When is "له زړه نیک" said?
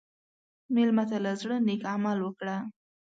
1.25-1.81